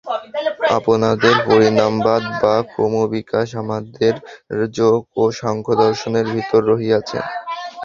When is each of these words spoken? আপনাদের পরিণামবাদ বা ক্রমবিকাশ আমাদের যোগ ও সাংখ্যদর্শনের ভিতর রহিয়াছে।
আপনাদের 0.77 1.35
পরিণামবাদ 1.47 2.23
বা 2.41 2.55
ক্রমবিকাশ 2.71 3.47
আমাদের 3.61 4.13
যোগ 4.77 4.99
ও 5.15 5.23
সাংখ্যদর্শনের 5.39 6.25
ভিতর 6.35 6.61
রহিয়াছে। 6.71 7.19